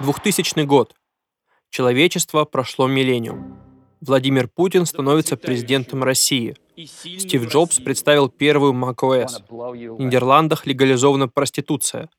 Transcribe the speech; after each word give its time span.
Двухтысячный 0.00 0.66
год. 0.66 0.94
Человечество 1.70 2.44
прошло 2.44 2.86
миллениум. 2.86 3.58
Владимир 4.00 4.48
Путин 4.48 4.84
становится 4.84 5.36
президентом 5.36 6.04
России. 6.04 6.56
Стив 6.76 7.48
Джобс 7.48 7.78
представил 7.78 8.28
первую 8.28 8.74
macOS. 8.74 9.42
В 9.48 10.00
Нидерландах 10.00 10.66
легализована 10.66 11.28
проституция. 11.28 12.10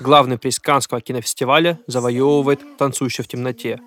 Главный 0.00 0.38
приз 0.38 0.58
Канского 0.60 1.00
кинофестиваля 1.00 1.78
завоевывает 1.86 2.60
«Танцующий 2.78 3.22
в 3.22 3.28
темноте». 3.28 3.80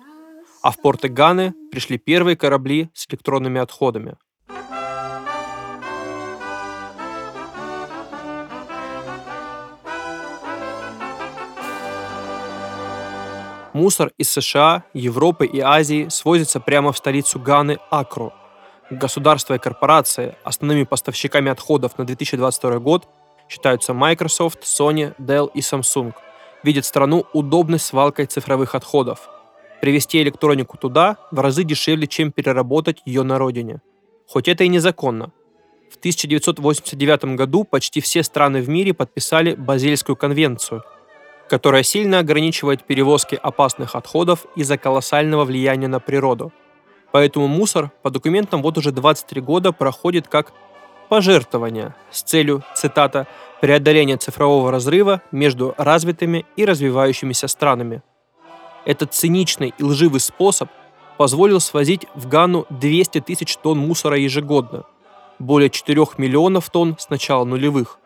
А 0.62 0.70
в 0.70 0.76
порты 0.80 1.08
Ганы 1.08 1.54
пришли 1.72 1.98
первые 1.98 2.36
корабли 2.36 2.90
с 2.94 3.08
электронными 3.08 3.60
отходами. 3.60 4.16
Мусор 13.80 14.12
из 14.18 14.30
США, 14.30 14.84
Европы 14.92 15.46
и 15.46 15.58
Азии 15.60 16.08
свозится 16.10 16.60
прямо 16.60 16.92
в 16.92 16.98
столицу 16.98 17.40
Ганы 17.40 17.78
Акру. 17.88 18.34
Государства 18.90 19.54
и 19.54 19.58
корпорации, 19.58 20.36
основными 20.44 20.84
поставщиками 20.84 21.50
отходов 21.50 21.96
на 21.96 22.04
2022 22.04 22.78
год 22.78 23.08
считаются 23.48 23.94
Microsoft, 23.94 24.64
Sony, 24.64 25.14
Dell 25.18 25.50
и 25.54 25.60
Samsung. 25.60 26.12
Видят 26.62 26.84
страну 26.84 27.24
удобной 27.32 27.78
свалкой 27.78 28.26
цифровых 28.26 28.74
отходов. 28.74 29.30
Привезти 29.80 30.20
электронику 30.20 30.76
туда 30.76 31.16
в 31.30 31.40
разы 31.40 31.64
дешевле, 31.64 32.06
чем 32.06 32.32
переработать 32.32 33.00
ее 33.06 33.22
на 33.22 33.38
родине. 33.38 33.80
Хоть 34.28 34.48
это 34.48 34.64
и 34.64 34.68
незаконно. 34.68 35.32
В 35.90 35.96
1989 35.96 37.34
году 37.34 37.64
почти 37.64 38.02
все 38.02 38.22
страны 38.24 38.60
в 38.60 38.68
мире 38.68 38.92
подписали 38.92 39.54
Базельскую 39.54 40.16
конвенцию– 40.16 40.84
которая 41.50 41.82
сильно 41.82 42.20
ограничивает 42.20 42.84
перевозки 42.84 43.34
опасных 43.34 43.96
отходов 43.96 44.46
из-за 44.54 44.78
колоссального 44.78 45.44
влияния 45.44 45.88
на 45.88 45.98
природу. 45.98 46.52
Поэтому 47.10 47.48
мусор 47.48 47.90
по 48.02 48.10
документам 48.10 48.62
вот 48.62 48.78
уже 48.78 48.92
23 48.92 49.40
года 49.40 49.72
проходит 49.72 50.28
как 50.28 50.52
пожертвование 51.08 51.92
с 52.12 52.22
целью, 52.22 52.62
цитата, 52.76 53.26
преодоления 53.60 54.16
цифрового 54.16 54.70
разрыва 54.70 55.22
между 55.32 55.74
развитыми 55.76 56.46
и 56.54 56.64
развивающимися 56.64 57.48
странами. 57.48 58.02
Этот 58.84 59.12
циничный 59.12 59.74
и 59.76 59.82
лживый 59.82 60.20
способ 60.20 60.68
позволил 61.18 61.58
свозить 61.58 62.06
в 62.14 62.28
Гану 62.28 62.64
200 62.70 63.22
тысяч 63.22 63.56
тонн 63.56 63.78
мусора 63.78 64.16
ежегодно, 64.16 64.84
более 65.40 65.68
4 65.68 66.00
миллионов 66.16 66.70
тонн 66.70 66.94
с 66.96 67.10
начала 67.10 67.44
нулевых. 67.44 67.98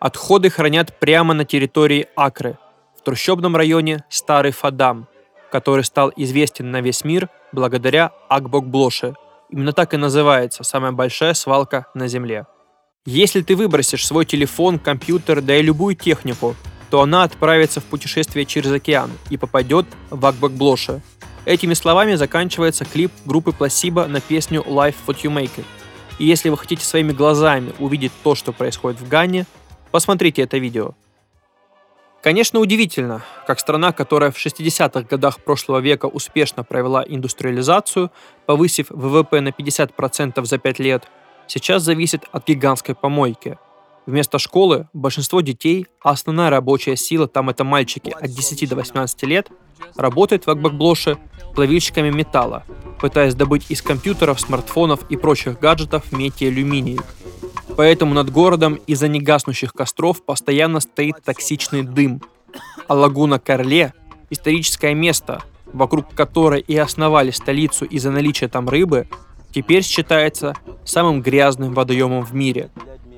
Отходы 0.00 0.50
хранят 0.50 0.98
прямо 0.98 1.34
на 1.34 1.44
территории 1.44 2.08
Акры– 2.16 2.58
в 3.00 3.02
трущобном 3.02 3.56
районе 3.56 4.04
Старый 4.10 4.52
Фадам, 4.52 5.08
который 5.50 5.84
стал 5.84 6.12
известен 6.16 6.70
на 6.70 6.82
весь 6.82 7.02
мир 7.02 7.30
благодаря 7.50 8.12
Акбокблоше. 8.28 9.14
Именно 9.48 9.72
так 9.72 9.94
и 9.94 9.96
называется 9.96 10.64
самая 10.64 10.92
большая 10.92 11.32
свалка 11.32 11.86
на 11.94 12.08
Земле. 12.08 12.46
Если 13.06 13.40
ты 13.40 13.56
выбросишь 13.56 14.06
свой 14.06 14.26
телефон, 14.26 14.78
компьютер, 14.78 15.40
да 15.40 15.56
и 15.56 15.62
любую 15.62 15.96
технику, 15.96 16.54
то 16.90 17.00
она 17.00 17.22
отправится 17.22 17.80
в 17.80 17.84
путешествие 17.84 18.44
через 18.44 18.70
океан 18.70 19.10
и 19.30 19.38
попадет 19.38 19.86
в 20.10 20.26
Акбокблоше. 20.26 21.00
Этими 21.46 21.72
словами 21.72 22.16
заканчивается 22.16 22.84
клип 22.84 23.12
группы 23.24 23.54
Placebo 23.58 24.06
на 24.08 24.20
песню 24.20 24.60
Life 24.60 24.96
What 25.06 25.22
You 25.22 25.32
Make 25.34 25.56
It. 25.56 25.64
И 26.18 26.26
если 26.26 26.50
вы 26.50 26.58
хотите 26.58 26.84
своими 26.84 27.12
глазами 27.12 27.72
увидеть 27.78 28.12
то, 28.22 28.34
что 28.34 28.52
происходит 28.52 29.00
в 29.00 29.08
Гане, 29.08 29.46
посмотрите 29.90 30.42
это 30.42 30.58
видео. 30.58 30.94
Конечно, 32.22 32.60
удивительно, 32.60 33.22
как 33.46 33.60
страна, 33.60 33.92
которая 33.92 34.30
в 34.30 34.36
60-х 34.36 35.02
годах 35.08 35.42
прошлого 35.42 35.78
века 35.78 36.04
успешно 36.04 36.64
провела 36.64 37.02
индустриализацию, 37.06 38.10
повысив 38.44 38.90
ВВП 38.90 39.40
на 39.40 39.48
50% 39.48 40.44
за 40.44 40.58
5 40.58 40.78
лет, 40.80 41.08
сейчас 41.46 41.82
зависит 41.82 42.24
от 42.30 42.46
гигантской 42.46 42.94
помойки. 42.94 43.58
Вместо 44.04 44.38
школы 44.38 44.88
большинство 44.92 45.40
детей, 45.40 45.86
а 46.02 46.10
основная 46.10 46.50
рабочая 46.50 46.96
сила 46.96 47.26
там 47.26 47.48
это 47.48 47.64
мальчики 47.64 48.10
от 48.10 48.30
10 48.30 48.68
до 48.68 48.76
18 48.76 49.22
лет, 49.22 49.48
работает 49.96 50.46
в 50.46 50.50
Акбакблоше 50.50 51.16
плавильщиками 51.54 52.10
металла, 52.10 52.64
пытаясь 53.00 53.34
добыть 53.34 53.70
из 53.70 53.80
компьютеров, 53.80 54.40
смартфонов 54.40 55.10
и 55.10 55.16
прочих 55.16 55.58
гаджетов 55.58 56.12
медь 56.12 56.42
и 56.42 56.48
алюминий, 56.48 56.98
Поэтому 57.80 58.12
над 58.12 58.28
городом 58.28 58.78
из-за 58.86 59.08
негаснущих 59.08 59.72
костров 59.72 60.22
постоянно 60.22 60.80
стоит 60.80 61.14
токсичный 61.24 61.80
дым. 61.80 62.20
А 62.86 62.92
лагуна 62.92 63.38
Карле– 63.38 63.94
историческое 64.28 64.92
место, 64.92 65.42
вокруг 65.72 66.12
которой 66.12 66.60
и 66.60 66.76
основали 66.76 67.30
столицу 67.30 67.86
из-за 67.86 68.10
наличия 68.10 68.48
там 68.48 68.68
рыбы, 68.68 69.08
теперь 69.50 69.82
считается 69.82 70.54
самым 70.84 71.22
грязным 71.22 71.72
водоемом 71.72 72.22
в 72.22 72.34
мире. 72.34 72.68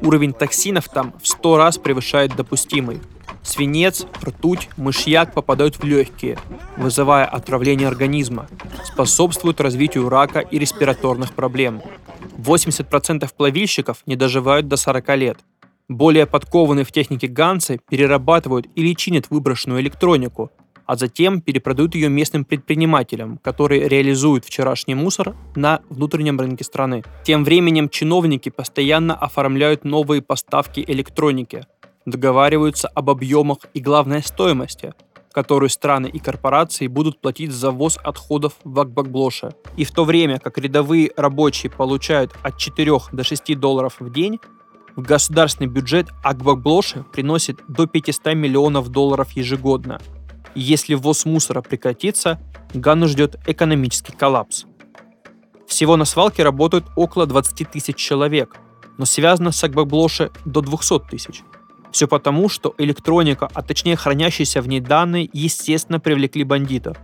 Уровень 0.01 0.33
токсинов 0.33 0.89
там 0.89 1.13
в 1.21 1.27
100 1.27 1.57
раз 1.57 1.79
превышает 1.79 2.37
допустимый. 2.37 3.01
Свинец, 3.43 4.07
ртуть, 4.23 4.69
мышьяк 4.77 5.35
попадают 5.35 5.75
в 5.75 5.83
легкие, 5.83 6.39
вызывая 6.77 7.25
отравление 7.25 7.89
организма, 7.89 8.47
способствуют 8.85 9.61
развитию 9.61 10.09
рака 10.09 10.39
и 10.39 10.61
респираторных 10.61 11.33
проблем. 11.33 11.83
80% 12.43 13.29
плавильщиков 13.37 14.03
не 14.07 14.17
доживают 14.17 14.69
до 14.69 14.77
40 14.77 15.17
лет. 15.17 15.39
Более 15.89 16.27
подкованные 16.27 16.85
в 16.85 16.93
технике 16.93 17.27
ганцы 17.27 17.81
перерабатывают 17.89 18.67
или 18.75 18.95
чинят 18.95 19.27
выброшенную 19.31 19.81
электронику, 19.81 20.51
а 20.87 20.97
затем 20.97 21.41
перепродают 21.41 21.95
ее 21.95 22.09
местным 22.09 22.45
предпринимателям, 22.45 23.39
которые 23.39 23.89
реализуют 23.89 24.45
вчерашний 24.45 24.95
мусор 24.95 25.35
на 25.55 25.81
внутреннем 25.89 26.41
рынке 26.41 26.65
страны. 26.65 27.05
Тем 27.25 27.45
временем 27.45 27.89
чиновники 27.89 28.49
постоянно 28.49 29.15
оформляют 29.15 29.85
новые 29.85 30.23
поставки 30.23 30.85
электроники, 30.87 31.67
договариваются 32.07 32.89
об 32.89 33.11
объемах 33.11 33.59
и 33.75 33.81
главной 33.81 34.23
стоимости, 34.23 34.93
которую 35.33 35.71
страны 35.71 36.07
и 36.07 36.19
корпорации 36.19 36.87
будут 36.87 37.21
платить 37.21 37.53
за 37.53 37.71
ввоз 37.71 37.99
отходов 38.03 38.55
в 38.65 38.79
Акбакблоше. 38.79 39.55
И 39.77 39.85
в 39.85 39.91
то 39.91 40.05
время 40.05 40.39
как 40.39 40.59
рядовые 40.59 41.11
рабочие 41.17 41.71
получают 41.71 42.33
от 42.43 42.59
4 42.59 42.93
до 43.13 43.25
6 43.25 43.59
долларов 43.59 43.97
в 43.99 44.13
день, 44.13 44.39
в 44.95 45.03
государственный 45.03 45.69
бюджет 45.69 46.09
Акбакблоши 46.23 47.05
приносит 47.13 47.61
до 47.67 47.87
500 47.87 48.35
миллионов 48.35 48.91
долларов 48.91 49.33
ежегодно. 49.33 50.01
Если 50.55 50.95
ввоз 50.95 51.25
мусора 51.25 51.63
прекратится, 51.63 52.39
Гану 52.75 53.09
ждет 53.09 53.37
экономический 53.47 54.13
коллапс. 54.13 54.67
Всего 55.67 55.97
на 55.97 56.05
свалке 56.05 56.43
работают 56.43 56.85
около 56.97 57.27
20 57.27 57.71
тысяч 57.71 57.97
человек, 57.97 58.57
но 58.99 59.07
связано 59.07 59.53
с 59.53 59.65
Акбакблоши 59.65 60.31
до 60.45 60.61
200 60.61 60.99
тысяч. 61.11 61.43
Все 61.93 62.09
потому, 62.09 62.49
что 62.49 62.75
электроника, 62.79 63.49
а 63.53 63.63
точнее 63.63 63.97
хранящиеся 63.97 64.63
в 64.63 64.69
ней 64.69 64.81
данные, 64.81 65.29
естественно, 65.33 66.01
привлекли 66.01 66.43
бандитов. 66.43 66.97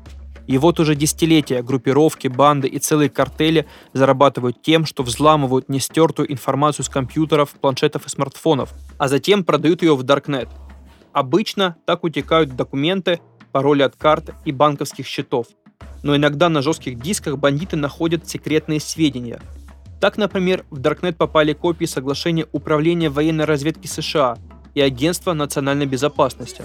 И 0.47 0.57
вот 0.57 0.81
уже 0.81 0.95
десятилетия 0.95 1.63
группировки, 1.63 2.27
банды 2.27 2.69
и 2.69 2.79
целые 2.79 3.11
картели 3.11 3.67
зарабатывают 3.93 4.63
тем, 4.63 4.87
что 4.87 5.03
взламывают 5.03 5.69
нестертую 5.69 6.33
информацию 6.33 6.87
с 6.87 6.89
компьютеров, 6.89 7.51
планшетов 7.51 8.07
и 8.07 8.09
смартфонов, 8.09 8.73
а 8.97 9.09
затем 9.09 9.45
продают 9.45 9.83
ее 9.83 9.95
в 9.95 10.03
Даркнет. 10.05 10.49
Обычно 11.13 11.77
так 11.85 12.03
утекают 12.03 12.57
документы, 12.57 13.21
пароли 13.53 13.83
от 13.83 13.95
карт 13.95 14.31
и 14.47 14.53
банковских 14.53 15.07
счетов. 15.07 15.49
Но 16.03 16.17
иногда 16.17 16.49
на 16.49 16.63
жестких 16.63 16.99
дисках 16.99 17.37
бандиты 17.37 17.77
находят 17.77 18.27
секретные 18.27 18.81
сведения. 18.81 19.41
Так, 20.01 20.17
например, 20.17 20.65
в 20.71 20.79
Даркнет 20.79 21.19
попали 21.19 21.53
копии 21.53 21.85
соглашения 21.85 22.47
Управления 22.53 23.11
военной 23.11 23.45
разведки 23.45 23.87
США– 23.87 24.39
и 24.79 24.81
Агентства 24.81 25.33
национальной 25.33 25.87
безопасности. 25.87 26.63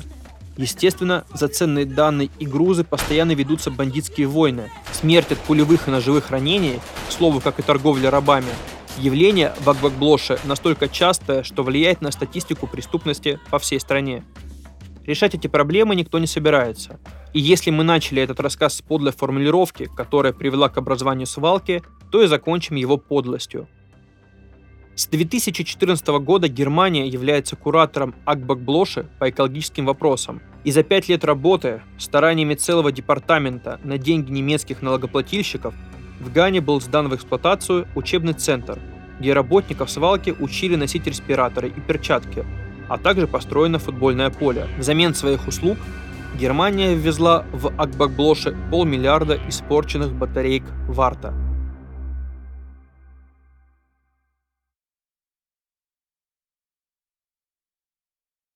Естественно, 0.55 1.25
за 1.33 1.47
ценные 1.47 1.85
данные 1.85 2.29
и 2.37 2.45
грузы 2.45 2.83
постоянно 2.83 3.31
ведутся 3.31 3.71
бандитские 3.71 4.27
войны. 4.27 4.69
Смерть 4.91 5.31
от 5.31 5.39
пулевых 5.39 5.87
и 5.87 5.91
ножевых 5.91 6.29
ранений, 6.29 6.79
к 7.09 7.11
слову, 7.11 7.41
как 7.41 7.57
и 7.57 7.63
торговля 7.63 8.11
рабами, 8.11 8.51
явление 8.99 9.53
в 9.61 9.67
Акбакблоше 9.67 10.37
настолько 10.43 10.87
частое, 10.87 11.41
что 11.41 11.63
влияет 11.63 12.01
на 12.01 12.11
статистику 12.11 12.67
преступности 12.67 13.39
по 13.49 13.57
всей 13.57 13.79
стране. 13.79 14.23
Решать 15.07 15.33
эти 15.33 15.47
проблемы 15.47 15.95
никто 15.95 16.19
не 16.19 16.27
собирается. 16.27 16.99
И 17.33 17.39
если 17.39 17.71
мы 17.71 17.83
начали 17.83 18.21
этот 18.21 18.39
рассказ 18.39 18.75
с 18.75 18.81
подлой 18.83 19.11
формулировки, 19.11 19.89
которая 19.97 20.33
привела 20.33 20.69
к 20.69 20.77
образованию 20.77 21.25
свалки, 21.25 21.81
то 22.11 22.21
и 22.21 22.27
закончим 22.27 22.75
его 22.75 22.97
подлостью. 22.97 23.67
С 24.95 25.07
2014 25.07 26.07
года 26.19 26.47
Германия 26.47 27.07
является 27.07 27.55
куратором 27.55 28.13
Акбакблоши 28.25 29.07
по 29.17 29.27
экологическим 29.27 29.87
вопросам. 29.87 30.39
И 30.63 30.71
за 30.71 30.83
пять 30.83 31.09
лет 31.09 31.25
работы 31.25 31.81
стараниями 31.97 32.53
целого 32.53 32.91
департамента 32.91 33.79
на 33.83 33.97
деньги 33.97 34.31
немецких 34.31 34.83
налогоплательщиков 34.83 35.73
в 36.19 36.31
Гане 36.31 36.61
был 36.61 36.79
сдан 36.79 37.09
в 37.09 37.15
эксплуатацию 37.15 37.87
учебный 37.95 38.33
центр, 38.33 38.77
где 39.19 39.33
работников 39.33 39.89
свалки 39.89 40.29
учили 40.39 40.75
носить 40.75 41.07
респираторы 41.07 41.69
и 41.69 41.81
перчатки, 41.81 42.45
а 42.87 42.99
также 42.99 43.25
построено 43.25 43.79
футбольное 43.79 44.29
поле. 44.29 44.67
Взамен 44.77 45.15
своих 45.15 45.47
услуг 45.47 45.79
Германия 46.39 46.93
ввезла 46.93 47.45
в 47.51 47.73
Акбакблоше 47.79 48.55
полмиллиарда 48.69 49.39
испорченных 49.47 50.13
батареек 50.13 50.63
Варта– 50.87 51.33